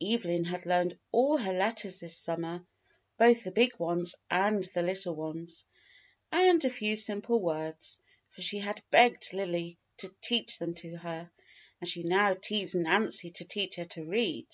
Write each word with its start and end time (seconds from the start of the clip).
Evelyn 0.00 0.44
had 0.44 0.64
learned 0.64 0.96
all 1.10 1.36
her 1.38 1.52
letters 1.52 1.98
this 1.98 2.16
summer, 2.16 2.64
both 3.18 3.42
the 3.42 3.50
big 3.50 3.76
ones 3.80 4.14
and 4.30 4.62
the 4.62 4.80
little 4.80 5.16
ones, 5.16 5.64
and 6.30 6.64
a 6.64 6.70
few 6.70 6.94
simple 6.94 7.40
words, 7.40 8.00
for 8.30 8.42
she 8.42 8.60
had 8.60 8.80
begged 8.92 9.32
Lily 9.32 9.76
to 9.96 10.14
teach 10.20 10.60
them 10.60 10.72
to 10.76 10.98
her, 10.98 11.32
and 11.80 11.88
she 11.90 12.04
now 12.04 12.32
teased 12.32 12.76
Nancy 12.76 13.32
to 13.32 13.44
teach 13.44 13.74
her 13.74 13.84
to 13.86 14.04
read. 14.04 14.46